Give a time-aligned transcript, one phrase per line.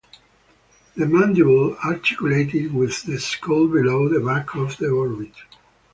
[0.97, 5.35] The mandible articulated with the skull below the back of the orbit.